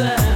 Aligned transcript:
sad 0.00 0.29